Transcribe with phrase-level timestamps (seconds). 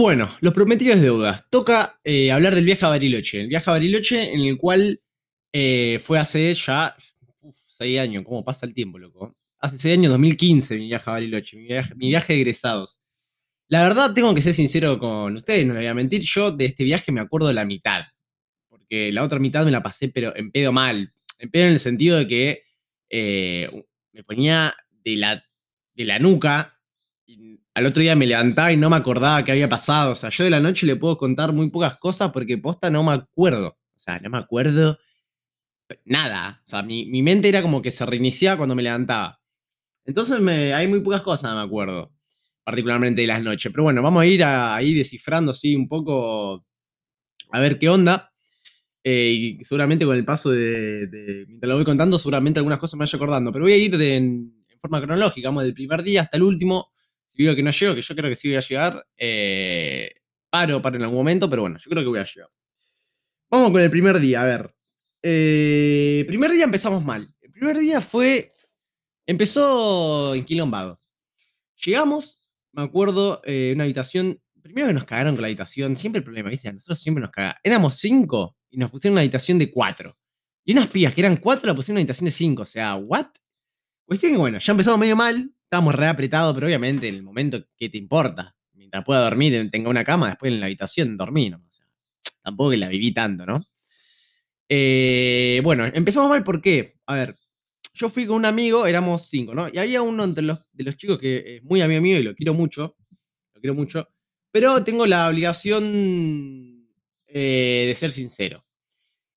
[0.00, 1.44] Bueno, los prometidos deudas.
[1.50, 3.42] Toca eh, hablar del viaje a Bariloche.
[3.42, 4.98] El viaje a Bariloche en el cual
[5.52, 6.96] eh, fue hace ya
[7.42, 8.24] uf, seis años.
[8.24, 9.30] ¿Cómo pasa el tiempo, loco?
[9.58, 11.58] Hace seis años, 2015, mi viaje a Bariloche.
[11.96, 13.02] Mi viaje, de egresados.
[13.68, 16.22] La verdad, tengo que ser sincero con ustedes, no les voy a mentir.
[16.22, 18.04] Yo de este viaje me acuerdo la mitad.
[18.70, 21.10] Porque la otra mitad me la pasé, pero en pedo mal.
[21.38, 22.62] En pedo en el sentido de que
[23.10, 25.44] eh, me ponía de la,
[25.92, 26.80] de la nuca
[27.74, 30.12] al otro día me levantaba y no me acordaba qué había pasado.
[30.12, 33.02] O sea, yo de la noche le puedo contar muy pocas cosas porque posta no
[33.04, 33.78] me acuerdo.
[33.96, 34.98] O sea, no me acuerdo
[36.04, 36.60] nada.
[36.64, 39.40] O sea, mi, mi mente era como que se reiniciaba cuando me levantaba.
[40.06, 42.12] Entonces me, hay muy pocas cosas, me acuerdo.
[42.64, 43.72] Particularmente de las noches.
[43.72, 46.64] Pero bueno, vamos a ir ahí descifrando así un poco
[47.52, 48.32] a ver qué onda.
[49.04, 51.08] Eh, y seguramente con el paso de,
[51.48, 53.52] Mientras lo voy contando, seguramente algunas cosas me vaya acordando.
[53.52, 56.92] Pero voy a ir de- en forma cronológica, vamos del primer día hasta el último.
[57.30, 60.12] Si veo que no llego, que yo creo que sí voy a llegar, eh,
[60.50, 62.50] paro, paro en algún momento, pero bueno, yo creo que voy a llegar.
[63.48, 64.74] Vamos con el primer día, a ver.
[65.22, 67.32] Eh, primer día empezamos mal.
[67.40, 68.50] El primer día fue.
[69.26, 71.00] Empezó enquilombado.
[71.84, 74.42] Llegamos, me acuerdo, eh, una habitación.
[74.60, 76.68] Primero que nos cagaron con la habitación, siempre el problema, ¿viste?
[76.68, 77.60] A nosotros siempre nos cagaron.
[77.62, 80.18] Éramos cinco y nos pusieron una habitación de cuatro.
[80.64, 82.62] Y unas pibas que eran cuatro la pusieron una habitación de cinco.
[82.62, 83.28] O sea, ¿what?
[84.04, 87.64] Cuestión que, bueno, ya empezamos medio mal, estábamos re apretados, pero obviamente en el momento,
[87.76, 88.56] ¿qué te importa?
[88.72, 91.58] Mientras pueda dormir, tenga una cama, después en la habitación dormí, ¿no?
[91.58, 91.86] O sea,
[92.42, 93.64] tampoco que la viví tanto, ¿no?
[94.68, 96.96] Eh, bueno, empezamos mal, ¿por qué?
[97.06, 97.36] A ver,
[97.94, 99.68] yo fui con un amigo, éramos cinco, ¿no?
[99.72, 102.34] Y había uno entre los, de los chicos que es muy amigo mío y lo
[102.34, 102.96] quiero mucho,
[103.54, 104.08] lo quiero mucho,
[104.50, 106.84] pero tengo la obligación
[107.28, 108.60] eh, de ser sincero.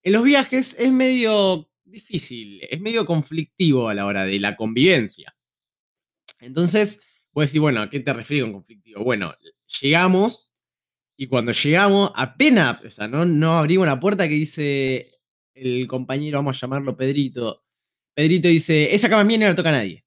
[0.02, 5.36] En los viajes es medio difícil, es medio conflictivo a la hora de la convivencia.
[6.46, 7.02] Entonces,
[7.32, 9.04] puedes decir, bueno, ¿a qué te refieres con conflictivo?
[9.04, 9.34] Bueno,
[9.82, 10.54] llegamos
[11.16, 15.12] y cuando llegamos, apenas, o sea, no, no abrimos la puerta que dice
[15.54, 17.64] el compañero, vamos a llamarlo Pedrito.
[18.14, 20.06] Pedrito dice, esa cama mía no la toca a nadie.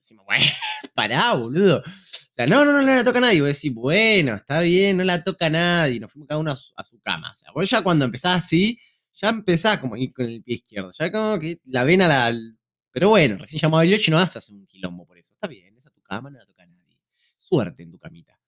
[0.00, 0.44] Decimos, bueno,
[0.94, 1.78] pará, boludo.
[1.78, 3.40] O sea, no, no, no, no la toca a nadie.
[3.40, 6.00] Vos decís, bueno, está bien, no la toca a nadie.
[6.00, 7.32] Nos fuimos cada uno a su, cama.
[7.32, 8.78] O sea, vos ya cuando empezás así,
[9.14, 10.90] ya empezás como ir con el pie izquierdo.
[10.98, 12.34] Ya como que la vena la.
[12.90, 15.32] Pero bueno, recién llamado el 8 y no vas a hacer un quilombo por eso.
[15.34, 15.75] Está bien,
[16.06, 16.98] cama, no la toca nadie.
[17.38, 18.38] Suerte en tu camita.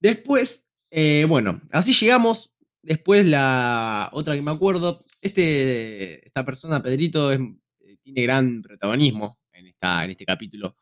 [0.00, 2.50] Después, eh, bueno, así llegamos.
[2.82, 7.38] Después la otra que me acuerdo, este, esta persona, Pedrito, eh,
[8.02, 10.76] tiene gran protagonismo en, esta, en este capítulo.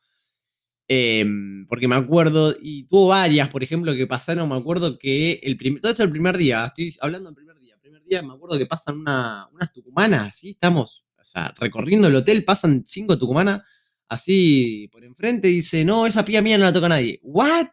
[0.89, 5.57] Em, porque me acuerdo, y tuvo varias, por ejemplo, que pasaron, me acuerdo que el
[5.57, 8.59] primer, todo esto el primer día, estoy hablando del primer día, primer día me acuerdo
[8.59, 13.63] que pasan una- unas tucumanas, así estamos, o sea, recorriendo el hotel, pasan cinco tucumanas,
[14.11, 17.21] así por enfrente, dice, no, esa pía mía no la toca nadie.
[17.25, 17.69] ¿What?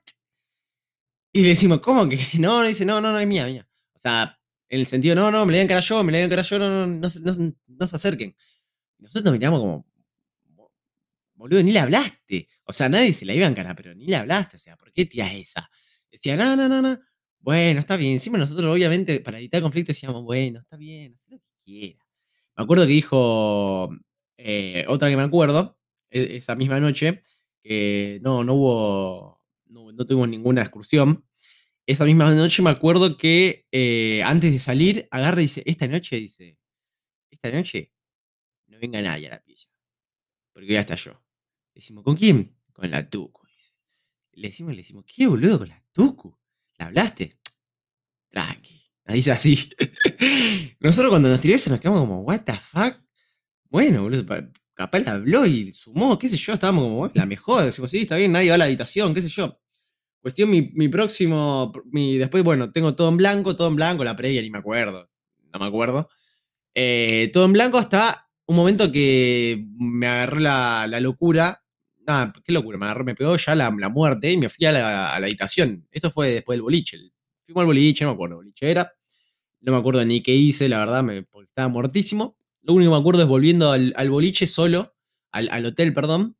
[1.33, 2.17] Y le decimos, ¿cómo que?
[2.39, 3.67] No, no, dice, no, no, no, es mía, mía.
[3.93, 4.37] O sea,
[4.69, 6.25] en el sentido, no, no, me la voy a encarar yo, me la voy a
[6.25, 8.35] encarar yo, no, no, no, no no se acerquen.
[8.99, 9.87] Nosotros nos miramos como,
[10.45, 10.73] "Bo-
[11.35, 12.47] boludo, ni le hablaste.
[12.65, 14.57] O sea, nadie se la iba a encarar, pero ni le hablaste.
[14.57, 15.69] O sea, ¿por qué tiras esa?
[16.11, 16.99] Decía, no, no, no, no.
[17.39, 18.13] Bueno, está bien.
[18.13, 22.05] Encima nosotros, obviamente, para evitar conflicto, decíamos, bueno, está bien, haz lo que quiera.
[22.57, 23.89] Me acuerdo que dijo
[24.37, 25.76] eh, otra que me acuerdo,
[26.09, 27.22] esa misma noche,
[27.62, 31.25] que no, no hubo, no, no tuvimos ninguna excursión.
[31.85, 36.18] Esa misma noche me acuerdo que eh, antes de salir, agarra y dice, esta noche,
[36.18, 36.57] dice,
[37.31, 37.94] esta noche
[38.68, 39.69] no venga nadie a la pieza,
[40.51, 41.23] porque voy a estar yo.
[41.73, 42.57] Decimos, ¿con quién?
[42.74, 43.74] Con la Tucu, dice.
[44.34, 46.38] Le decimos, le decimos, ¿qué boludo con la Tucu?
[46.78, 47.38] ¿La hablaste?
[48.29, 48.84] Tranqui.
[49.06, 49.69] Nos dice así.
[50.81, 53.00] Nosotros cuando nos tiró eso nos quedamos como, what the fuck?
[53.69, 54.25] Bueno, boludo,
[54.77, 57.99] capaz la habló y sumó, qué sé yo, estábamos como, "Bueno, la mejor, decimos, sí,
[58.01, 59.59] está bien, nadie va a la habitación, qué sé yo.
[60.21, 64.15] Cuestión, mi, mi próximo, mi, después, bueno, tengo todo en blanco, todo en blanco, la
[64.15, 65.09] previa ni me acuerdo,
[65.53, 66.09] no me acuerdo.
[66.75, 71.63] Eh, todo en blanco hasta un momento que me agarró la, la locura.
[72.07, 74.71] Nada, qué locura, me agarró, me pegó ya la, la muerte y me fui a
[74.71, 74.81] la,
[75.19, 75.88] la habitación.
[75.91, 76.97] Esto fue después del boliche.
[77.45, 78.94] Fuimos al boliche, no me acuerdo, boliche era.
[79.62, 82.38] No me acuerdo ni qué hice, la verdad, me, porque estaba muertísimo.
[82.67, 84.93] Lo único que me acuerdo es volviendo al, boliche solo,
[85.31, 86.35] al, hotel, perdón,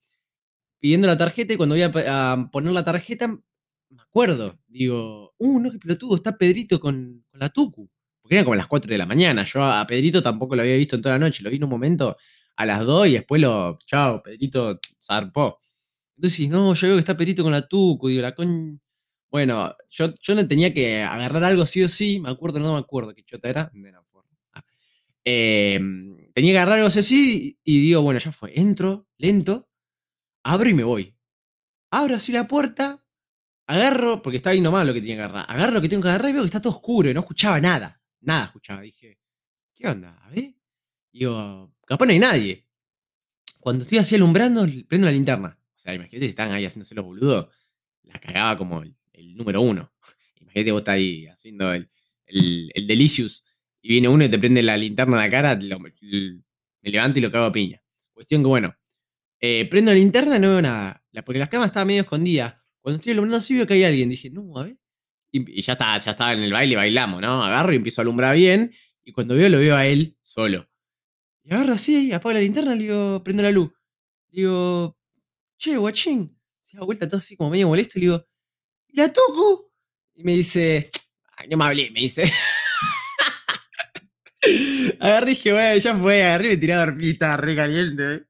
[0.78, 5.72] pidiendo la tarjeta y cuando voy a, poner la tarjeta, me acuerdo, digo, uh, no,
[5.72, 7.90] qué pelotudo, está Pedrito con, la Tucu.
[8.22, 9.46] Porque eran como las 4 de la mañana.
[9.46, 11.44] Yo a Pedrito tampoco lo había visto en toda la noche.
[11.44, 12.18] Lo vi en un momento
[12.58, 13.80] a las 2 y después lo.
[13.86, 15.62] Chao, Pedrito zarpó.
[16.18, 18.10] Entonces, no, yo veo que está Pedrito con la Tucu.
[18.10, 18.82] Digo, la con.
[19.32, 22.20] Bueno, yo, yo no tenía que agarrar algo sí o sí.
[22.20, 23.72] Me acuerdo, no me acuerdo qué chota era.
[23.74, 24.07] No.
[25.30, 25.78] Eh,
[26.34, 27.60] tenía que agarrar algo sí o sí.
[27.66, 28.58] Y digo, bueno, ya fue.
[28.58, 29.70] Entro, lento,
[30.42, 31.18] abro y me voy.
[31.92, 33.04] Abro así la puerta.
[33.68, 35.46] Agarro, porque estaba ahí nomás lo que tenía que agarrar.
[35.50, 37.60] Agarro lo que tengo que agarrar y veo que está todo oscuro y no escuchaba
[37.60, 38.02] nada.
[38.22, 38.80] Nada escuchaba.
[38.80, 39.20] Dije,
[39.76, 40.18] ¿qué onda?
[40.24, 40.56] A ver.
[41.12, 42.66] Digo, capaz no hay nadie.
[43.60, 45.60] Cuando estoy así alumbrando, prendo la linterna.
[45.60, 47.50] O sea, imagínate si estaban ahí haciéndose los boludos.
[48.04, 49.92] La cagaba como el, el número uno.
[50.40, 51.90] Imagínate vos estás ahí haciendo el,
[52.28, 53.44] el, el Delicious
[53.88, 57.32] y viene uno y te prende la linterna en la cara, me levanto y lo
[57.32, 57.82] cago a piña.
[58.12, 58.76] Cuestión que, bueno,
[59.40, 61.02] eh, prendo la linterna y no veo nada.
[61.26, 62.62] Porque la cama estaba medio escondida.
[62.82, 64.10] Cuando estoy alumbrando así veo que hay alguien.
[64.10, 64.78] Dije, no, a ver.
[65.32, 67.42] Y, y ya está, ya estaba en el baile, bailamos, ¿no?
[67.46, 68.74] Agarro y empiezo a alumbrar bien.
[69.06, 70.70] Y cuando veo, lo veo a él solo.
[71.44, 73.72] Y agarro así, apago la linterna, le digo, prendo la luz.
[74.32, 74.98] Le digo,
[75.58, 76.38] che, guachín.
[76.60, 78.28] Se da vuelta todo así como medio molesto y le digo,
[78.90, 79.72] ¿y la toco?
[80.14, 80.92] Y me dice,
[81.38, 82.26] ay, no me hablé, me dice.
[85.08, 88.14] Agarré y dije, bueno, ya fue, agarré y me tiré a re caliente.
[88.16, 88.24] ¿eh?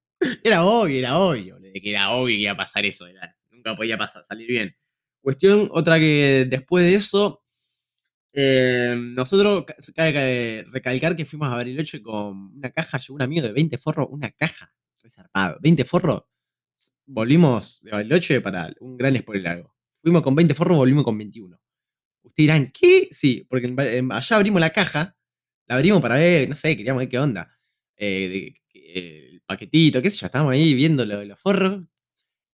[0.44, 3.06] Era obvio, era obvio, que era obvio que iba a pasar eso,
[3.52, 4.76] nunca podía pasar, salir bien.
[5.22, 7.44] Cuestión, otra que después de eso,
[8.34, 13.46] eh, nosotros, ca- cabe recalcar que fuimos a Bariloche con una caja, llegó un amigo
[13.46, 16.24] de 20 forros, una caja, reservado, 20 forros,
[17.06, 19.66] volvimos de Bariloche para un gran spoiler.
[20.02, 21.60] Fuimos con 20 forros, volvimos con 21.
[22.24, 23.08] Ustedes dirán, ¿qué?
[23.12, 23.74] Sí, porque
[24.12, 25.17] allá abrimos la caja,
[25.68, 27.52] la abrimos para ver, no sé, queríamos ver qué onda.
[27.98, 31.86] eh, eh, el paquetito, qué sé yo, estábamos ahí viendo lo- los forros.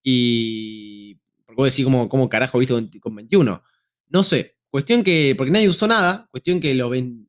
[0.04, 1.15] Y.
[1.45, 3.63] Porque vos decís, ¿cómo, cómo carajo viste con, con 21?
[4.10, 4.57] No sé.
[4.69, 5.36] Cuestión que.
[5.38, 6.27] Porque nadie usó nada.
[6.31, 7.27] Cuestión que lo ven-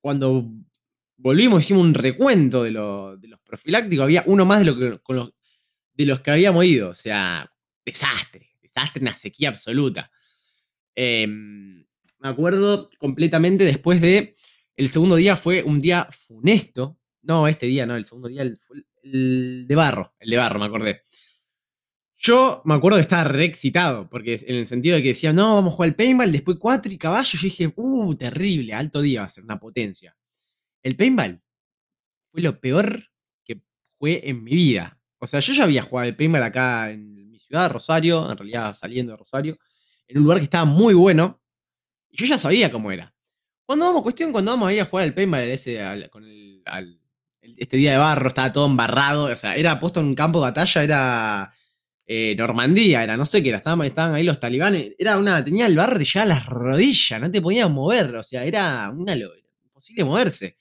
[0.00, 0.50] cuando
[1.16, 4.04] volvimos hicimos un recuento de, lo- de los profilácticos.
[4.04, 5.30] Había uno más de, lo que, los,
[5.94, 6.90] de los que habíamos ido.
[6.90, 7.50] O sea,
[7.84, 8.50] desastre.
[8.62, 10.10] Desastre, una sequía absoluta.
[10.94, 11.84] Em,
[12.20, 14.34] me acuerdo completamente después de.
[14.76, 16.98] El segundo día fue un día funesto.
[17.22, 18.58] No, este día no, el segundo día el,
[19.02, 20.14] el de barro.
[20.18, 21.02] El de barro, me acordé.
[22.16, 25.56] Yo me acuerdo que estaba re excitado, porque en el sentido de que decía, no,
[25.56, 27.38] vamos a jugar al paintball, después cuatro y caballo.
[27.38, 30.16] Yo dije, uh, terrible, alto día va a ser, una potencia.
[30.82, 31.42] El paintball
[32.32, 33.04] fue lo peor
[33.44, 33.60] que
[33.98, 34.98] fue en mi vida.
[35.18, 38.72] O sea, yo ya había jugado el paintball acá en mi ciudad, Rosario, en realidad
[38.74, 39.58] saliendo de Rosario,
[40.08, 41.42] en un lugar que estaba muy bueno,
[42.10, 43.13] y yo ya sabía cómo era.
[43.66, 46.98] Cuando vamos, cuestión, cuando vamos ahí a jugar al paintball ese, al- con el, al-
[47.40, 50.44] este día de barro, estaba todo embarrado, o sea, era puesto en un campo de
[50.50, 51.52] batalla, era
[52.06, 55.76] eh, Normandía, era, no sé qué era, estaban, ahí los talibanes, era una, tenía el
[55.76, 59.32] barro, te a las rodillas, no te podías mover, o sea, era una lo-
[59.64, 60.56] imposible moverse.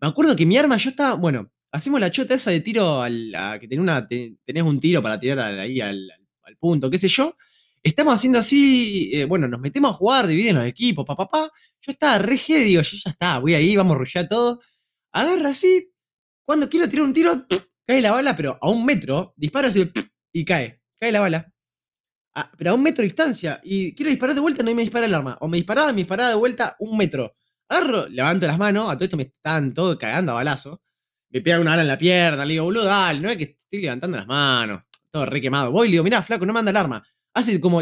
[0.00, 3.34] Me acuerdo que mi arma, yo estaba, bueno, hacemos la chota esa de tiro al,
[3.34, 7.08] a- que tenés, una, te- tenés un tiro para tirar ahí al punto, qué sé
[7.08, 7.36] yo.
[7.82, 11.50] Estamos haciendo así, eh, bueno, nos metemos a jugar, dividen los equipos, papá, papá.
[11.80, 14.60] Yo estaba re heavy, digo, yo ya está, voy ahí, vamos a rushear todo.
[15.12, 15.90] Agarra así,
[16.44, 17.46] cuando quiero tirar un tiro,
[17.86, 19.90] cae la bala, pero a un metro, disparo así,
[20.32, 21.52] y cae, cae la bala.
[22.34, 25.06] Ah, pero a un metro de distancia, y quiero disparar de vuelta, no me dispara
[25.06, 25.36] el arma.
[25.40, 27.34] O me disparaba, me disparaba de vuelta un metro.
[27.68, 30.82] Agarro, levanto las manos, a todo esto me están todo cagando a balazo.
[31.30, 33.80] Me pega una bala en la pierna, le digo, boludo, dale, no es que estoy
[33.80, 35.70] levantando las manos, todo re quemado.
[35.70, 37.02] Voy y le digo, mirá, flaco, no me anda el arma.
[37.34, 37.80] Hace como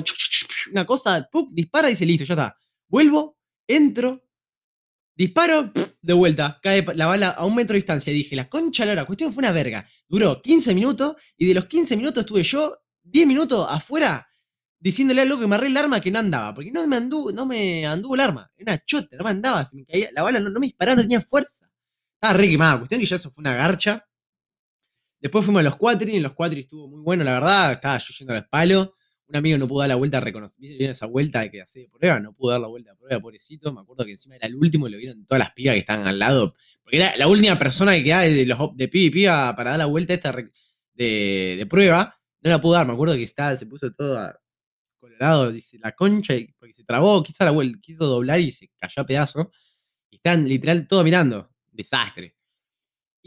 [0.73, 1.49] una cosa, ¡pum!
[1.53, 2.57] dispara y dice, listo, ya está.
[2.89, 4.25] Vuelvo, entro,
[5.15, 6.59] disparo, de vuelta.
[6.63, 8.13] Cae la bala a un metro de distancia.
[8.13, 9.87] Dije, la concha la cuestión fue una verga.
[10.09, 14.29] Duró 15 minutos y de los 15 minutos estuve yo 10 minutos afuera
[14.81, 16.55] diciéndole al loco que me arregle el arma que no andaba.
[16.55, 18.51] Porque no me anduvo, no me anduvo el arma.
[18.57, 19.67] Era una chota, no me andaba.
[20.13, 21.71] La bala no, me disparaba, no tenía fuerza.
[22.15, 22.79] Estaba re quemada.
[22.79, 24.05] Cuestión que ya eso fue una garcha.
[25.21, 27.73] Después fuimos a los Quatri, en los Quatri estuvo muy bueno, la verdad.
[27.73, 28.91] Estaba yo yendo a los palos.
[29.29, 30.57] Un amigo no pudo dar la vuelta a reconocer.
[30.59, 33.73] Viene esa vuelta de que hace prueba, no pudo dar la vuelta de prueba, pobrecito.
[33.73, 36.07] Me acuerdo que encima era el último y lo vieron todas las pibas que estaban
[36.07, 36.55] al lado.
[36.83, 39.87] Porque era la última persona que quedaba de, los, de y piba para dar la
[39.87, 42.19] vuelta esta de, de prueba.
[42.41, 42.87] No la pudo dar.
[42.87, 44.39] Me acuerdo que estaba, se puso todo a-
[44.99, 49.03] colorado, dice la concha, porque se trabó, quiso, la vuelta, quiso doblar y se cayó
[49.03, 49.51] a pedazo.
[50.11, 51.53] Y están literal todo mirando.
[51.71, 52.35] Desastre.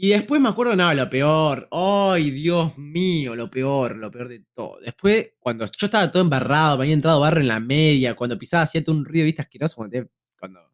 [0.04, 1.68] Y después me acuerdo, no, lo peor.
[1.70, 3.36] ¡Ay, Dios mío!
[3.36, 4.80] Lo peor, lo peor de todo.
[4.80, 8.64] Después, cuando yo estaba todo embarrado, me había entrado barro en la media, cuando pisaba
[8.64, 10.04] hacía un ruido, viste, asqueroso, cuando,
[10.40, 10.68] cuando no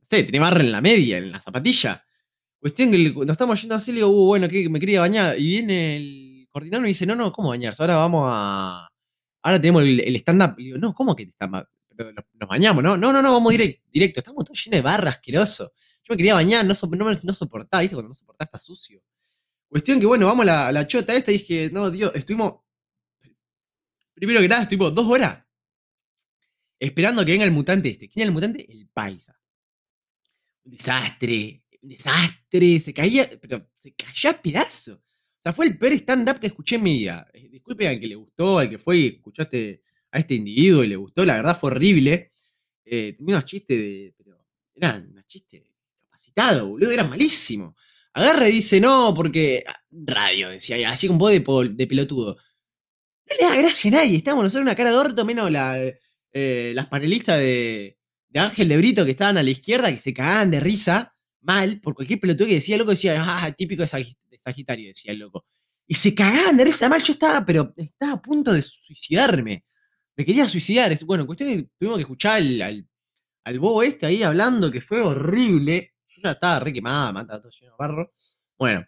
[0.00, 2.02] sé, tenía barro en la media, en la zapatilla.
[2.58, 5.38] Cuestión que nos estamos yendo así, le digo, uh, bueno, que me quería bañar.
[5.38, 7.82] Y viene el coordinador y me dice, no, no, ¿cómo bañarse?
[7.82, 8.88] Ahora vamos a.
[9.42, 10.54] Ahora tenemos el, el stand-up.
[10.56, 11.66] Le digo, no, ¿cómo que stand-up?
[11.98, 12.96] Nos, bañamos, ¿no?
[12.96, 14.20] No, no, no, vamos direct- directo.
[14.20, 15.72] Estamos todos llenos de barra, asqueroso.
[16.10, 17.94] Yo me quería bañar, no, soportaba, ¿viste?
[17.94, 19.00] Cuando no soportaba está sucio.
[19.68, 22.54] Cuestión que, bueno, vamos a la, chota esta dije, no, Dios, estuvimos.
[24.12, 25.44] Primero que nada, estuvimos dos horas
[26.80, 28.08] esperando que venga el mutante este.
[28.08, 28.66] ¿Quién era el mutante?
[28.68, 29.38] El paisa.
[30.64, 32.80] Un desastre, un desastre.
[32.80, 34.96] Se caía, pero se cayó a pedazos.
[34.96, 37.30] O sea, fue el peor stand-up que escuché en mi vida.
[37.32, 40.88] Eh, Disculpe al que le gustó, al que fue y escuchaste a este individuo y
[40.88, 42.32] le gustó, la verdad fue horrible.
[42.84, 44.12] Eh, tenía unos chistes de.
[44.18, 45.69] Pero eran unos chistes
[46.28, 47.74] capacitados, boludo, era malísimo.
[48.12, 49.64] Agarra y dice, no, porque.
[49.66, 51.40] ah, Radio, decía, así con voz de,
[51.74, 52.36] de pelotudo.
[53.28, 55.78] No le da gracia a nadie, estábamos nosotros una cara de orto, menos la,
[56.32, 57.98] eh, las panelistas de,
[58.28, 61.80] de Ángel de Brito que estaban a la izquierda, que se cagaban de risa, mal,
[61.80, 65.12] por cualquier pelotudo que decía, el loco decía, ah, típico de, Sagi- de Sagitario, decía
[65.12, 65.46] el loco.
[65.86, 69.64] Y se cagaban de risa mal, yo estaba, pero estaba a punto de suicidarme.
[70.16, 70.96] Me quería suicidar.
[71.04, 72.86] Bueno, cuestión que tuvimos que escuchar al,
[73.44, 75.94] al bobo este ahí hablando, que fue horrible.
[76.20, 78.12] Yo ya estaba re quemada, me estaba todo lleno de barro.
[78.58, 78.86] Bueno,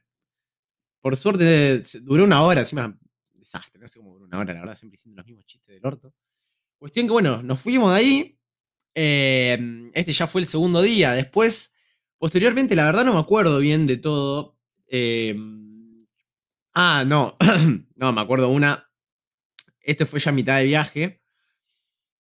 [1.00, 2.96] por suerte duró una hora, encima,
[3.32, 5.84] desastre, no sé cómo duró una hora, la verdad, siempre diciendo los mismos chistes del
[5.86, 6.14] orto.
[6.78, 8.38] Cuestión que, bueno, nos fuimos de ahí.
[8.94, 11.12] eh, este ya fue el segundo día.
[11.12, 11.72] Después,
[12.18, 14.58] posteriormente, la verdad no me acuerdo bien de todo.
[14.88, 15.36] eh,
[16.74, 17.36] ah, no,
[17.96, 18.88] no, me acuerdo una.
[19.80, 21.21] Este fue ya mitad de viaje.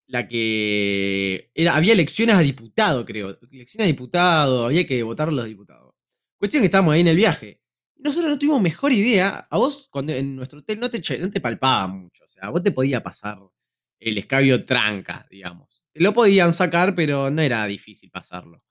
[0.08, 1.50] La que.
[1.54, 3.38] Era, había elecciones a diputado, creo.
[3.50, 5.94] Elecciones a diputado, había que votar a los diputados.
[6.38, 7.60] Cuestión que estábamos ahí en el viaje.
[7.96, 9.46] Nosotros no tuvimos mejor idea.
[9.50, 12.24] A vos, cuando en nuestro hotel, no te, no te palpaba mucho.
[12.24, 13.38] O sea, a vos te podía pasar
[14.00, 15.84] el escabio tranca, digamos.
[15.92, 18.64] Te lo podían sacar, pero no era difícil pasarlo.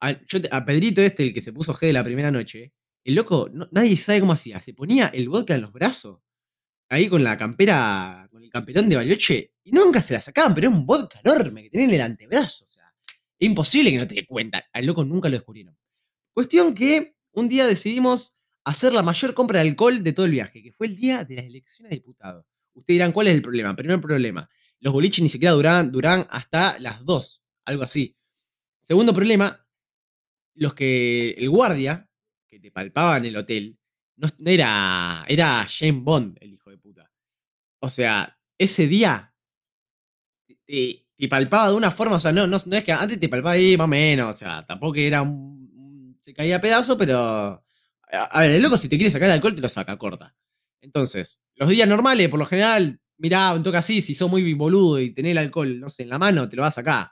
[0.00, 2.72] A, yo a Pedrito este, el que se puso G de la primera noche,
[3.04, 4.60] el loco, no- nadie sabe cómo hacía.
[4.60, 6.20] Se ponía el vodka en los brazos
[6.90, 10.76] ahí con la campera, el camperón de Bariloche, y nunca se la sacaban, pero era
[10.76, 12.64] un vodka enorme que tenía en el antebrazo.
[12.64, 14.64] O sea, es imposible que no te dé cuenta.
[14.72, 15.76] Al loco nunca lo descubrieron.
[16.32, 20.62] Cuestión que un día decidimos hacer la mayor compra de alcohol de todo el viaje,
[20.62, 22.44] que fue el día de las elecciones de diputados.
[22.74, 23.74] Ustedes dirán, ¿cuál es el problema?
[23.76, 24.48] Primer problema,
[24.80, 28.16] los boliches ni siquiera duraban, duraban hasta las 2, algo así.
[28.78, 29.66] Segundo problema,
[30.54, 32.08] los que, el guardia,
[32.48, 33.78] que te palpaba en el hotel,
[34.16, 37.10] no era, era James Bond, el hijo de puta.
[37.80, 39.34] O sea, ese día
[40.66, 43.52] te, palpaba de una forma, o sea, no, no, no es que antes te palpaba
[43.52, 47.62] ahí más o menos, o sea, tampoco era un, se caía a pedazo, pero...
[48.12, 50.34] A, ver, el loco si te quiere sacar el alcohol te lo saca, corta.
[50.80, 54.98] Entonces, los días normales, por lo general, mirá, un toque así, si sos muy boludo
[55.00, 57.10] y tenés el alcohol, no sé, en la mano, te lo vas a sacar.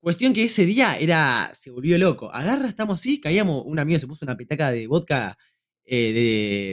[0.00, 1.50] Cuestión que ese día era.
[1.54, 2.30] Se volvió loco.
[2.32, 3.62] Agarra, estamos así, caíamos.
[3.66, 5.38] Un amigo se puso una petaca de vodka.
[5.86, 6.12] eh,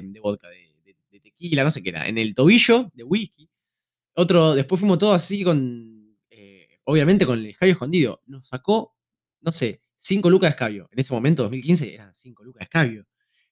[0.04, 2.08] de, de vodka, de, de- de tequila, no sé qué era.
[2.08, 3.50] En el tobillo de whisky.
[4.16, 4.56] Otro.
[4.56, 6.18] Después fuimos todos así con.
[6.30, 8.22] eh, obviamente con el escabio escondido.
[8.26, 8.96] Nos sacó,
[9.42, 10.90] no sé, 5 lucas de escabio.
[10.92, 13.06] En ese momento, 2015, eran 5 lucas de escabio.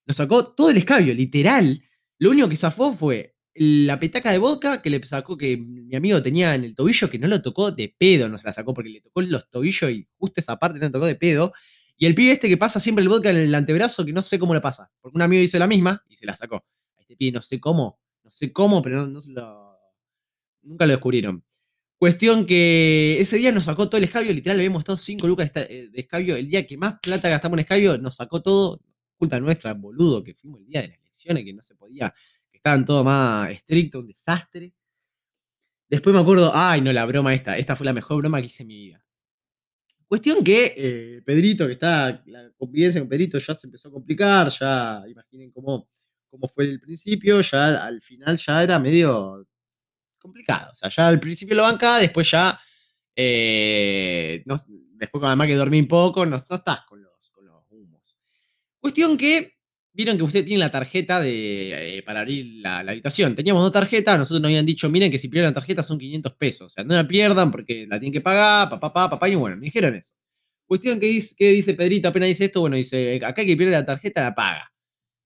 [0.06, 1.82] Nos sacó todo el escabio, literal.
[2.18, 6.22] Lo único que zafó fue la petaca de vodka que le sacó, que mi amigo
[6.24, 8.90] tenía en el tobillo, que no lo tocó de pedo, no se la sacó porque
[8.90, 11.54] le tocó los tobillos y justo esa parte no le tocó de pedo.
[11.98, 14.40] Y el pibe este que pasa siempre el vodka en el antebrazo, que no sé
[14.40, 14.90] cómo le pasa.
[15.02, 16.66] Porque un amigo hizo la misma y se la sacó.
[16.98, 19.69] A este pibe no sé cómo, no sé cómo, pero no, no se lo-
[20.70, 21.44] nunca lo descubrieron.
[21.98, 25.90] Cuestión que ese día nos sacó todo el escabio, literal, habíamos estado 5 lucas eh,
[25.92, 26.38] de escabio.
[26.38, 28.80] El día que más plata gastamos en escabio, nos sacó todo.
[29.18, 32.14] Culpa nuestra, boludo, que fuimos el día de las elecciones, que no se podía,
[32.50, 34.74] que estaban todo más estricto, un desastre.
[35.90, 37.58] Después me acuerdo, ay, no, la broma esta.
[37.58, 39.04] Esta fue la mejor broma que hice en mi vida.
[40.08, 44.50] Cuestión que eh, Pedrito, que está, la convivencia con Pedrito ya se empezó a complicar,
[44.50, 45.90] ya imaginen cómo,
[46.30, 49.49] cómo fue el principio, ya al final ya era medio
[50.20, 50.72] complicado.
[50.72, 52.60] O sea, ya al principio lo bancaba, después ya,
[53.16, 54.44] eh,
[54.96, 58.18] después además que dormí poco, no, no estás con los, con los humos.
[58.80, 59.60] Cuestión que,
[59.94, 63.36] vieron que usted tiene la tarjeta de, eh, para abrir la, habitación.
[63.36, 66.34] Teníamos dos tarjetas, nosotros nos habían dicho, miren que si pierden la tarjeta son 500
[66.36, 66.68] pesos.
[66.68, 69.58] O sea, no la pierdan porque la tienen que pagar, papá, papá, papá, y bueno,
[69.58, 70.14] me dijeron eso.
[70.66, 73.86] Cuestión que dice, que dice Pedrito, apenas dice esto, bueno, dice, acá que pierde la
[73.86, 74.72] tarjeta la paga.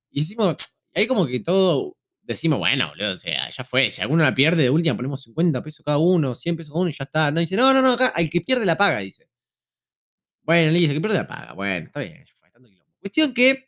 [0.10, 0.56] Y decimos,
[0.96, 4.64] ahí como que todo, decimos, bueno, boludo, o sea, ya fue, si alguno la pierde,
[4.64, 7.32] de última ponemos 50 pesos cada uno, 100 pesos cada uno y ya está.
[7.32, 9.30] No, dice, no, no, no, acá al que pierde la paga, dice.
[10.44, 12.94] Bueno, le dice, el que pierde la paga, bueno, está bien, ya fue, tanto quilombo.
[13.00, 13.68] Cuestión que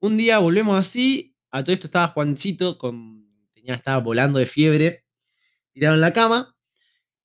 [0.00, 5.04] un día volvemos así, a todo esto estaba Juancito, con, tenía, estaba volando de fiebre,
[5.72, 6.56] tirado en la cama,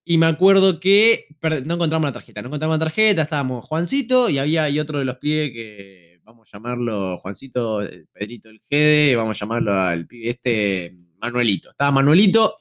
[0.03, 1.27] y me acuerdo que
[1.65, 5.05] no encontramos la tarjeta, no encontramos la tarjeta, estábamos Juancito y había y otro de
[5.05, 10.07] los pibes que vamos a llamarlo Juancito, eh, Pedrito el Gede, vamos a llamarlo al
[10.07, 11.69] pibe este Manuelito.
[11.69, 12.55] Estaba Manuelito,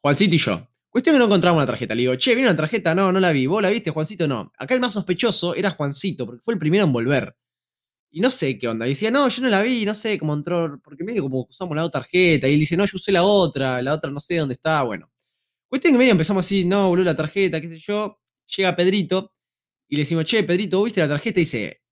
[0.00, 0.68] Juancito y yo.
[0.88, 1.94] Cuestión que no encontramos la tarjeta.
[1.94, 2.94] Le digo, che, ¿vino la tarjeta?
[2.94, 3.46] No, no la vi.
[3.46, 4.26] ¿Vos la viste, Juancito?
[4.26, 4.52] No.
[4.58, 7.36] Acá el más sospechoso era Juancito, porque fue el primero en volver.
[8.10, 8.86] Y no sé qué onda.
[8.86, 11.76] Y decía, no, yo no la vi, no sé cómo entró, porque medio como usamos
[11.76, 12.48] la otra tarjeta.
[12.48, 14.82] Y él dice, no, yo usé la otra, la otra no sé dónde está.
[14.82, 15.10] Bueno.
[15.68, 18.20] Cuestión que medio empezamos así, no, boludo, la tarjeta, qué sé yo.
[18.56, 19.34] Llega Pedrito
[19.88, 21.38] y le decimos, che, Pedrito, ¿vos viste la tarjeta?
[21.40, 21.82] Y dice,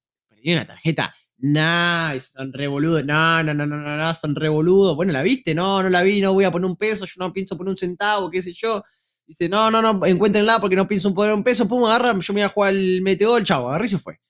[0.46, 1.14] ¿perdieron la tarjeta?
[1.38, 3.04] Nah, son re boludos.
[3.04, 4.94] No, no, no, no, no, no, son re boludos.
[4.94, 5.54] Bueno, ¿la viste?
[5.54, 7.78] No, no la vi, no voy a poner un peso, yo no pienso poner un
[7.78, 8.82] centavo, qué sé yo.
[9.26, 12.40] Dice, no, no, no, encuéntrenla porque no pienso poner un peso, pum, agarra, yo me
[12.40, 14.20] voy a jugar el meteor, chavo, agarré y se fue.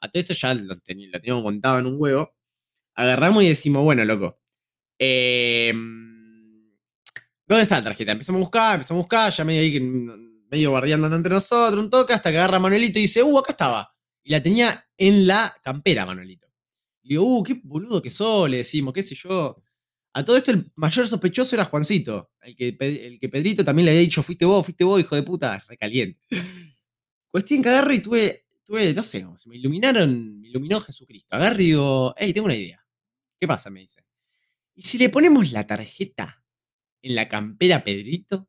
[0.00, 2.34] A todo esto ya lo, teníamos montado en un huevo.
[2.96, 4.40] Agarramos y decimos, bueno, loco,
[4.98, 5.72] eh,
[7.46, 8.12] ¿dónde está la tarjeta?
[8.12, 10.76] Empezamos a buscar, empezamos a buscar, ya medio ahí que medio
[11.16, 13.91] entre nosotros, un toque, hasta que agarra Manuelito y dice, uh, acá estaba.
[14.22, 16.46] Y la tenía en la campera, Manuelito.
[17.02, 19.62] Y digo, uh, qué boludo que sos, le decimos, qué sé yo.
[20.14, 23.92] A todo esto el mayor sospechoso era Juancito, el que, el que Pedrito también le
[23.92, 26.20] había dicho, fuiste vos, fuiste vos, hijo de puta, recaliente.
[27.30, 31.34] Cuestión que agarro y tuve, tuve, no sé, se me iluminaron, me iluminó Jesucristo.
[31.34, 32.86] Agarro y digo, hey, tengo una idea.
[33.40, 33.70] ¿Qué pasa?
[33.70, 34.04] Me dice.
[34.74, 36.44] ¿Y si le ponemos la tarjeta
[37.00, 38.48] en la campera a Pedrito?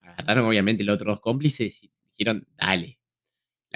[0.00, 2.98] Agarraron obviamente los otros dos cómplices y dijeron, dale.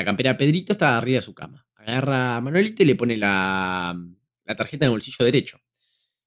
[0.01, 1.67] La campera Pedrito estaba arriba de su cama.
[1.75, 3.95] Agarra a Manuelito y le pone la,
[4.47, 5.61] la tarjeta en el bolsillo derecho.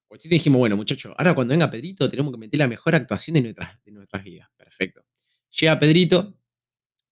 [0.07, 3.41] Pues dijimos, bueno, muchachos, ahora cuando venga Pedrito tenemos que meter la mejor actuación de
[3.41, 4.47] nuestras, de nuestras vidas.
[4.55, 5.03] Perfecto.
[5.59, 6.37] Llega Pedrito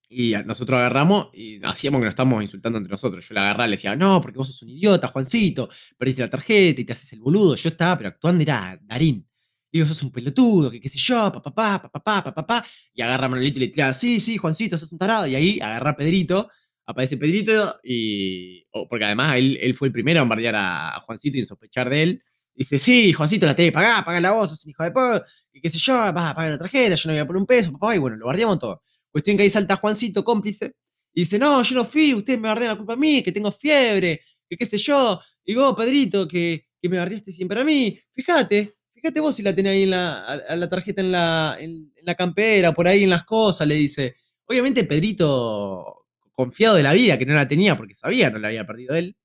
[0.07, 3.27] y nosotros agarramos y hacíamos que nos estábamos insultando entre nosotros.
[3.27, 6.29] Yo la agarraba y le decía, no, porque vos sos un idiota, Juancito, perdiste la
[6.29, 7.55] tarjeta y te haces el boludo.
[7.55, 9.27] Yo estaba, pero actuando era Darín.
[9.71, 12.65] Digo, sos un pelotudo, que qué sé yo, papá, papá, papá, papá, papá.
[12.93, 15.27] Y agarra a Manuelito y le tira, sí, sí, Juancito, sos un tarado.
[15.27, 16.49] Y ahí agarra a Pedrito,
[16.85, 18.65] aparece Pedrito y.
[18.89, 22.03] porque además él, él, fue el primero a bombardear a Juancito y en sospechar de
[22.03, 22.23] él.
[22.53, 25.25] Dice, sí, Juancito, la tenés que pagar, paga la voz, sos un hijo de puta,
[25.53, 27.71] qué sé yo, vas a pagar la tarjeta, yo no voy a poner un peso,
[27.71, 28.81] papá, y bueno, lo bardeamos todo.
[29.09, 30.75] Cuestión que ahí salta Juancito, cómplice,
[31.13, 33.51] y dice, no, yo no fui, usted me bardea la culpa a mí, que tengo
[33.51, 37.97] fiebre, que qué sé yo, y vos, Pedrito, que, que me bardeaste siempre a mí,
[38.13, 42.15] fíjate, fíjate vos si la tenés ahí en la, la tarjeta en la, en, la
[42.15, 44.15] campera, por ahí en las cosas, le dice.
[44.45, 48.65] Obviamente Pedrito, confiado de la vida, que no la tenía porque sabía, no la había
[48.65, 49.15] perdido él,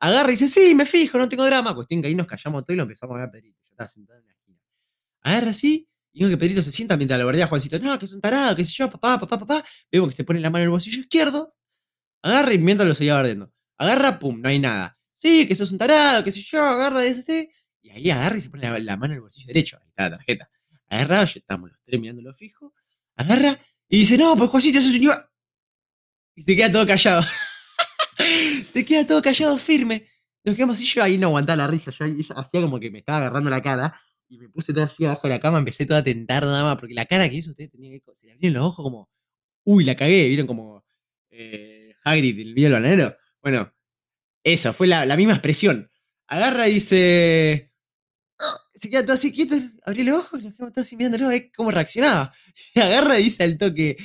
[0.00, 1.74] agarra y dice, sí, me fijo, no tengo drama.
[1.74, 3.58] Cuestión que ahí nos callamos todo y lo empezamos a ver a Pedrito.
[3.64, 4.58] Yo estaba sentado en la esquina.
[5.22, 7.78] Agarra así, y veo que Pedrito se sienta mientras lo verdea a Juancito.
[7.80, 9.64] No, que es un tarado, qué sé yo, papá, papá, papá.
[9.90, 11.54] Veo que se pone la mano en el bolsillo izquierdo.
[12.22, 13.52] Agarra y mientras lo seguía bardeando.
[13.78, 14.98] Agarra, pum, no hay nada.
[15.12, 17.50] Sí, que sos un tarado, qué sé yo, agarra, dice, sí.
[17.80, 19.78] Y ahí agarra y se pone la, mano en el bolsillo derecho.
[19.80, 20.50] Ahí está la tarjeta.
[20.88, 22.74] Agarra, ya estamos los tres mirándolo fijo.
[23.16, 25.10] Agarra y dice, no, pues Juancito, eso es un...
[26.34, 27.22] Y se queda todo callado.
[28.72, 30.06] se queda todo callado firme.
[30.44, 31.90] Nos quedamos así, yo ahí no aguantaba la risa.
[31.90, 34.00] Yo hacía como que me estaba agarrando la cara.
[34.28, 36.76] Y me puse todo así abajo de la cama, empecé todo a tentar nada más.
[36.76, 38.02] Porque la cara que hizo usted tenía que.
[38.12, 39.10] Se le abrieron los ojos como.
[39.64, 40.28] Uy, la cagué.
[40.28, 40.84] ¿Vieron como.
[41.30, 43.16] Eh, Hagrid, el video del bananero?
[43.42, 43.72] Bueno,
[44.44, 45.90] eso, fue la, la misma expresión.
[46.26, 47.67] Agarra y dice
[48.80, 51.50] se queda todo así quieto, abrió los ojos, nos quedamos todos así mirándolo a ver
[51.54, 52.32] cómo reaccionaba.
[52.74, 53.96] Y agarra y dice al toque,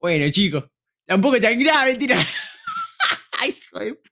[0.00, 0.64] bueno chicos,
[1.06, 2.18] tampoco tan grave, tira.
[3.40, 4.10] Ay, hijo de puta.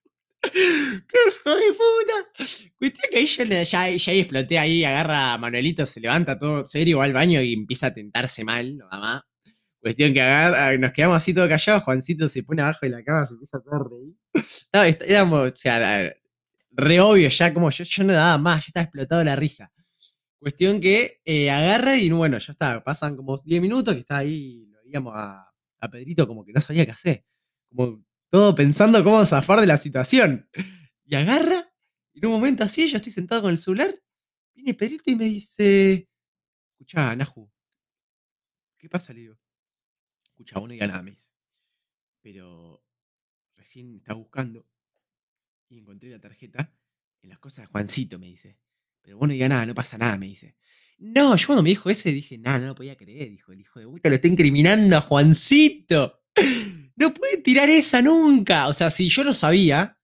[0.52, 2.68] ¡Qué hijo de puta!
[2.78, 7.04] Cuestión que ahí ya, ya, exploté ahí, agarra a Manuelito, se levanta todo serio, va
[7.04, 9.22] al baño y empieza a tentarse mal, nada más.
[9.80, 13.26] Cuestión que agarra, nos quedamos así todo callados, Juancito se pone abajo de la cama,
[13.26, 14.14] se empieza a todo reír.
[14.72, 16.14] No, éramos, o sea,
[16.76, 19.70] re obvio ya, como yo, yo no daba más, ya estaba explotado la risa.
[20.38, 24.66] Cuestión que eh, agarra y bueno, ya está, pasan como 10 minutos que está ahí,
[24.66, 27.24] lo veíamos a, a, Pedrito como que no sabía qué hacer.
[27.70, 30.48] Como todo pensando cómo zafar de la situación.
[31.04, 31.72] Y agarra,
[32.12, 33.94] y en un momento así, yo estoy sentado con el celular,
[34.54, 36.08] viene Pedrito y me dice,
[36.72, 37.50] escucha, Naju,
[38.78, 39.12] ¿qué pasa?
[39.12, 39.38] Le digo,
[40.24, 41.14] escucha, vos no nada, me.
[42.20, 42.82] Pero
[43.56, 44.66] recién está buscando
[45.74, 46.72] y encontré la tarjeta
[47.22, 48.58] en las cosas de Juancito, me dice.
[49.02, 50.56] Pero bueno, diga nada, no pasa nada, me dice.
[50.98, 53.80] No, yo cuando me dijo ese dije, nada, no lo podía creer, dijo el hijo
[53.80, 56.20] de puta, lo está incriminando a Juancito.
[56.96, 58.68] No puede tirar esa nunca.
[58.68, 59.98] O sea, si yo lo sabía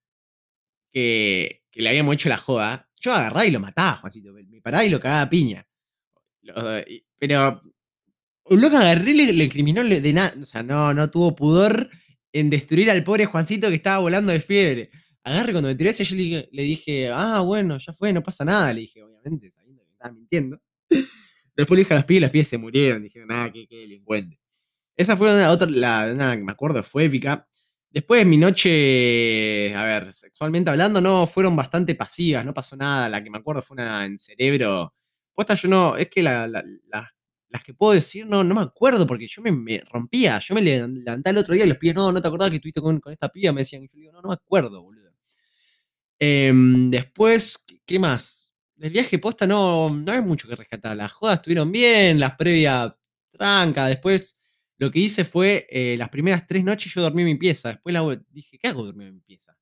[0.90, 4.32] que, que le habíamos hecho la joda, yo agarraba y lo mataba, Juancito.
[4.32, 5.68] Me paraba y lo cagaba a piña.
[7.16, 7.62] Pero
[8.42, 10.34] un loco agarré y le, incriminó de nada.
[10.42, 11.90] O sea, no, no tuvo pudor
[12.32, 14.90] en destruir al pobre Juancito que estaba volando de fiebre
[15.24, 18.72] agarre cuando me tiró ese, yo le, dije, ah, bueno, ya fue, no pasa nada.
[18.72, 20.60] Le dije, obviamente, sabiendo que estaba mintiendo.
[21.56, 23.02] Después le dije a las pibes, las pibes se murieron.
[23.02, 24.40] Dijeron, nada, qué, qué delincuente.
[24.96, 27.46] Esa fue una, otra, la, que me acuerdo, fue épica.
[27.90, 33.08] Después, mi noche, a ver, sexualmente hablando, no, fueron bastante pasivas, no pasó nada.
[33.08, 34.94] La que me acuerdo fue una en cerebro.
[35.34, 39.26] Puesta yo no, es que la, las que puedo decir no, no me acuerdo porque
[39.26, 40.38] yo me, rompía.
[40.38, 42.80] Yo me levantaba el otro día y los pibes, no, no te acordás que estuviste
[42.80, 43.82] con, con esta piba, me decían.
[43.82, 44.99] Yo digo, no, no me acuerdo, boludo.
[46.22, 48.52] Em, después, ¿qué más?
[48.76, 50.94] Del viaje posta no, no hay mucho que rescatar.
[50.96, 52.92] Las jodas estuvieron bien, las previas
[53.30, 53.86] tranca.
[53.86, 54.36] Después
[54.78, 57.70] lo que hice fue, eh, las primeras tres noches yo dormí en mi pieza.
[57.70, 59.56] Después la, dije, ¿qué hago dormir en mi pieza?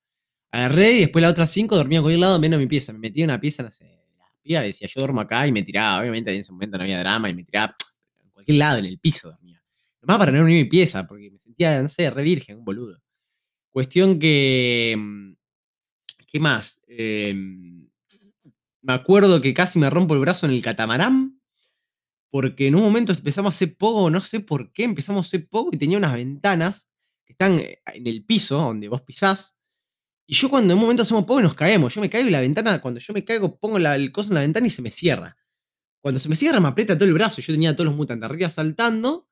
[0.52, 2.92] Agarré y después las otras cinco dormía a cualquier lado menos en mi pieza.
[2.92, 3.86] Me metí en una pieza, no sé,
[4.18, 6.00] la piba decía, yo duermo acá y me tiraba.
[6.00, 7.76] Obviamente en ese momento no había drama y me tiraba
[8.34, 9.62] cualquier lado, en el piso dormía.
[10.02, 13.00] Nomás para no dormir mi pieza, porque me sentía, no sé, re virgen, un boludo.
[13.70, 14.96] Cuestión que.
[16.28, 16.80] ¿Qué más?
[16.86, 17.34] Eh,
[18.82, 21.34] me acuerdo que casi me rompo el brazo en el catamarán.
[22.30, 25.48] Porque en un momento empezamos a hacer poco, no sé por qué, empezamos a hacer
[25.48, 26.90] poco y tenía unas ventanas
[27.24, 29.58] que están eh, en el piso, donde vos pisás.
[30.26, 31.94] Y yo cuando en un momento hacemos poco nos caemos.
[31.94, 34.36] Yo me caigo y la ventana, cuando yo me caigo, pongo la- el coso en
[34.36, 35.36] la ventana y se me cierra.
[36.02, 37.42] Cuando se me cierra me aprieta todo el brazo.
[37.42, 39.28] Yo tenía a todos los mutantes arriba saltando.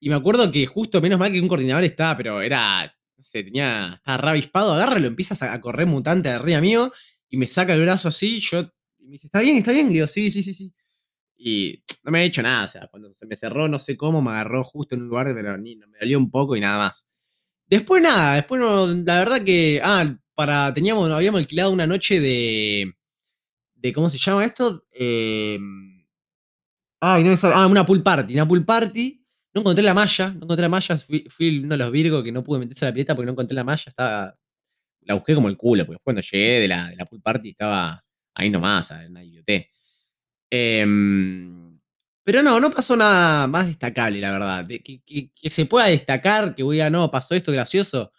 [0.00, 2.94] Y me acuerdo que justo, menos mal que un coordinador estaba, pero era.
[3.22, 3.94] Sé, tenía.
[3.96, 6.92] Estaba rabispado, agarra, lo empiezas a, correr mutante de arriba mío.
[7.28, 8.40] Y me saca el brazo así.
[8.40, 8.60] Yo.
[8.98, 9.56] Y me dice, ¿está bien?
[9.56, 9.88] ¿Está bien?
[9.88, 10.72] Le digo, sí, sí, sí, sí.
[11.36, 12.64] Y no me ha hecho nada.
[12.64, 15.32] O sea, cuando se me cerró, no sé cómo, me agarró justo en un lugar,
[15.34, 17.12] pero ni, me dolió un poco y nada más.
[17.66, 19.80] Después nada, después no, la verdad que.
[19.82, 20.72] Ah, para.
[20.74, 22.94] Teníamos, habíamos alquilado una noche de.
[23.74, 24.84] de ¿Cómo se llama esto?
[24.92, 25.58] Eh,
[27.02, 29.21] no Ah, una pool party, una pool party.
[29.54, 30.96] No encontré la malla, no encontré la malla.
[30.96, 33.54] Fui, uno de los virgos que no pude meterse a la pileta porque no encontré
[33.54, 33.84] la malla.
[33.86, 34.36] Estaba.
[35.02, 38.04] La busqué como el culo, porque cuando llegué de la, de la pool party estaba
[38.34, 39.70] ahí nomás, en una idioté.
[40.50, 41.80] Em,
[42.24, 44.66] pero no, no pasó nada más destacable, la verdad.
[44.66, 48.12] Que, se pueda destacar, que voy a, no, pasó esto gracioso.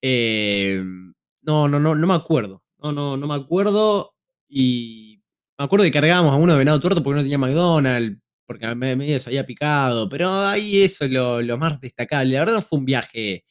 [0.00, 1.12] Em,
[1.42, 2.62] no, no, no, no me acuerdo.
[2.78, 4.14] No, no, no me acuerdo.
[4.48, 5.22] Y
[5.58, 8.18] me acuerdo que cargábamos a uno de venado tuerto porque no tenía McDonald's,
[8.50, 10.08] porque a me- medio se había picado.
[10.08, 12.32] Pero ahí eso es lo, más destacable.
[12.34, 13.44] La verdad no fue un viaje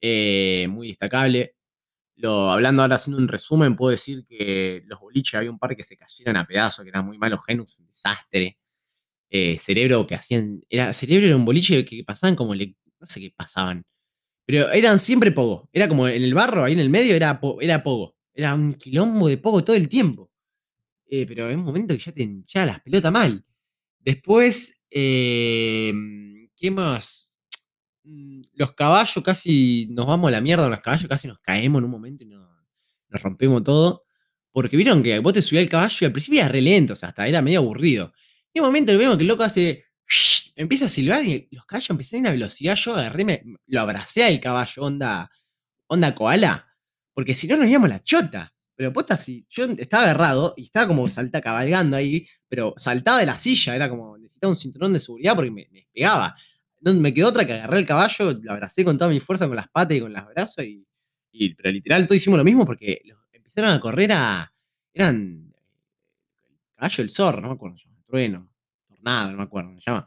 [0.00, 1.54] eh, muy destacable.
[2.22, 5.98] Hablando ahora, haciendo un resumen, puedo decir que los boliches había un par que se
[5.98, 8.58] cayeron a pedazos, que eran muy malos Genus, un desastre.
[9.30, 10.62] Eh, cerebro que hacían.
[10.70, 12.54] Era, cerebro era un boliche que pasaban como.
[12.54, 13.84] le- no sé qué pasaban.
[14.46, 15.68] Pero eran siempre pogo.
[15.72, 18.16] Era como en el barro, ahí en el medio, era, era pogo.
[18.34, 20.30] Era un quilombo de pogo todo el tiempo.
[21.10, 23.44] Eh, pero en un momento que ya te hinchaba las pelotas mal.
[24.08, 25.92] Después, eh,
[26.56, 27.38] ¿qué más?
[28.04, 31.84] Mm, Los caballos casi nos vamos a la mierda, los caballos casi nos caemos en
[31.84, 32.48] un momento y nos,
[33.10, 34.04] rompemos todo.
[34.52, 36.96] Porque vieron que vos te subías al caballo y al principio era re lento, o
[36.96, 38.12] sea, hasta era medio aburrido.
[38.52, 39.84] Y en un momento vemos que el loco hace.
[40.56, 42.74] Empieza a silbar y los caballos empezaron a una velocidad.
[42.76, 45.30] Yo agarré, me- lo abracé al caballo, onda,
[45.88, 46.66] onda koala.
[47.14, 48.54] Porque si no nos íbamos la chota.
[48.78, 53.26] Pero posta, si yo estaba agarrado y estaba como salta cabalgando ahí, pero saltaba de
[53.26, 56.36] la silla, era como necesitaba un cinturón de seguridad porque me, me despegaba.
[56.80, 59.56] No me quedó otra que agarré el caballo, lo abracé con toda mi fuerza, con
[59.56, 60.86] las patas y con los brazos, y,
[61.32, 64.52] y- pero literal todos hicimos lo mismo porque los- empezaron a correr a.
[64.94, 65.52] Eran.
[66.76, 68.48] Caballo del zorro, no me acuerdo, se llama, trueno,
[68.86, 70.06] tornado, no me acuerdo, se llama.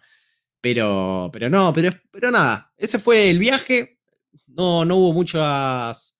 [0.61, 3.99] Pero, pero no, pero, pero nada, ese fue el viaje.
[4.47, 6.15] No, no hubo muchas.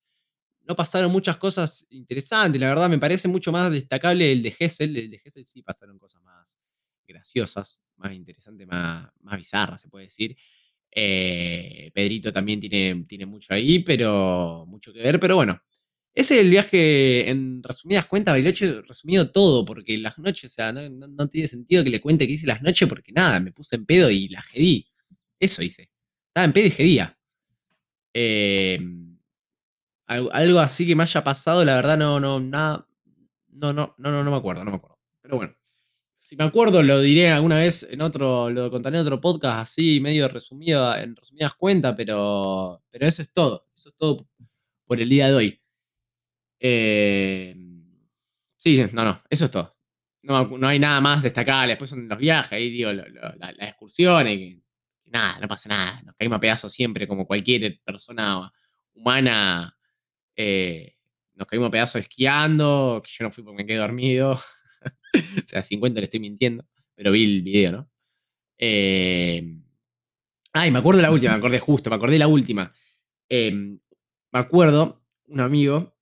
[0.72, 4.96] No pasaron muchas cosas interesantes, la verdad me parece mucho más destacable el de Gessel.
[4.96, 6.58] El de Gessel sí pasaron cosas más
[7.06, 10.38] graciosas, más interesantes, más, más bizarras, se puede decir.
[10.90, 15.62] Eh, Pedrito también tiene, tiene mucho ahí, pero mucho que ver, pero bueno.
[16.14, 20.72] Ese es el viaje, en resumidas cuentas, Bariloche, resumido todo, porque las noches, o sea,
[20.72, 23.86] no, tiene sentido que le cuente que hice las noches, porque nada, me puse en
[23.86, 24.88] pedo y la jedí.
[25.38, 25.92] Eso hice.
[26.30, 27.20] Estaba en pedo y jedía.
[28.14, 28.80] Eh,
[30.12, 32.88] algo, así que me haya pasado, la verdad, no, no, nada.
[33.50, 35.00] No, no, no, no, no me acuerdo, no me acuerdo.
[35.22, 35.56] Pero bueno.
[36.18, 40.00] Si me acuerdo, lo diré alguna vez en otro, lo contaré en otro podcast así,
[40.00, 43.68] medio resumido, en resumidas cuentas, pero, pero eso es todo.
[43.76, 44.28] Eso es todo
[44.86, 45.62] por el día de hoy.
[46.60, 47.56] Eh,
[48.58, 49.76] sí, no, no, eso es todo.
[50.22, 51.70] No, no hay nada más destacable.
[51.74, 54.62] Después son los viajes, ahí digo, las excursiones, que
[55.06, 56.02] nada, no pasa nada.
[56.04, 58.52] Nos caímos a pedazos siempre, como cualquier persona
[58.94, 59.76] humana.
[60.36, 60.96] Eh,
[61.36, 64.34] nos caímos a pedazos esquiando, que yo no fui porque me quedé dormido.
[65.14, 66.66] o sea, 50 le estoy mintiendo,
[66.96, 67.92] pero vi el video, ¿no?
[68.58, 69.58] Eh,
[70.54, 72.74] ay, me acuerdo de la última, me acordé justo, me acordé de la última.
[73.30, 73.80] Eh, me
[74.40, 75.96] acuerdo, un amigo,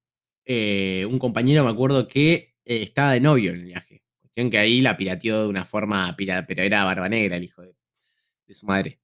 [0.46, 4.04] eh, un compañero, me acuerdo que eh, estaba de novio en el viaje.
[4.20, 7.62] Cuestión que ahí la pirateó de una forma, pira- pero era barba negra el hijo
[7.62, 7.76] de,
[8.48, 9.00] de su madre.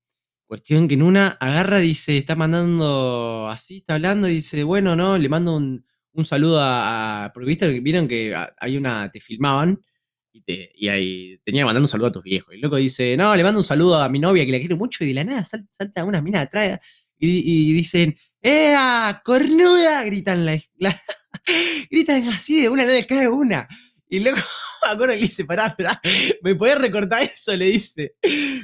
[0.48, 5.18] Cuestión que en una agarra, dice, está mandando así, está hablando, y dice, bueno, no,
[5.18, 9.82] le mando un, un saludo a, a- Porque viste vieron que hay una, te filmaban
[10.32, 12.54] y, te, y ahí tenía que mandar un saludo a tus viejos.
[12.54, 14.78] Y el loco dice, no, le mando un saludo a mi novia que la quiero
[14.78, 16.80] mucho, y de la nada sal- salta una mina atrás
[17.18, 19.22] y, dicen, ¡Ea!
[19.26, 20.04] ¡Cornuda!
[20.04, 20.62] Gritan la,
[21.90, 23.68] gritan así de una, no cae una.
[24.10, 24.38] Y luego
[24.88, 26.02] me acuerdo que le dice, pará, pará,
[26.42, 27.56] ¿me podés recortar eso?
[27.56, 28.16] Le dice.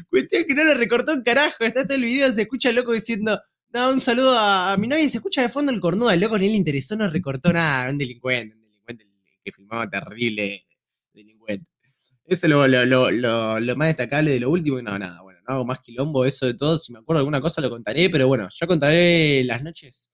[0.10, 2.92] Cuestión que no le recortó un carajo, está todo el video, se escucha el loco
[2.92, 3.42] diciendo,
[3.74, 6.38] no, un saludo a, mi novia y se escucha de fondo el cornudo, el loco
[6.38, 9.08] ni le interesó, no recortó nada, un delincuente, un delincuente
[9.44, 10.66] que filmaba terrible
[11.14, 11.68] delincuente.
[12.26, 15.22] Eso es lo, lo, lo, lo, lo más destacable de lo último y no, nada,
[15.22, 16.78] bueno, no hago más quilombo, eso de todo.
[16.78, 20.12] Si me acuerdo de alguna cosa lo contaré, pero bueno, ya contaré las noches,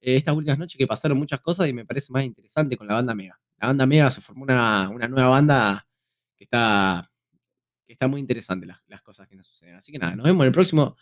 [0.00, 2.94] eh, estas últimas noches que pasaron muchas cosas y me parece más interesante con la
[2.94, 3.38] banda Mega.
[3.58, 5.86] La banda Mega se formó una, nueva banda
[6.36, 7.10] que está,
[7.86, 9.76] que está muy interesante las, cosas que nos suceden.
[9.76, 10.96] Así que nada, nos vemos en el próximo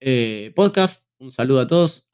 [0.00, 1.08] eh, podcast.
[1.18, 2.08] Un saludo a todos